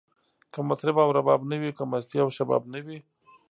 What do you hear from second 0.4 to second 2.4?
که مطرب او رباب نه وی، که مستی او